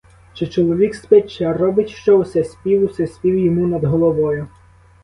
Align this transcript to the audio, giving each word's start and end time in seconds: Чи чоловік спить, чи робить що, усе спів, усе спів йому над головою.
Чи 0.33 0.47
чоловік 0.47 0.95
спить, 0.95 1.31
чи 1.31 1.51
робить 1.53 1.89
що, 1.89 2.17
усе 2.19 2.43
спів, 2.43 2.83
усе 2.83 3.07
спів 3.07 3.37
йому 3.39 3.67
над 3.67 3.83
головою. 3.83 4.47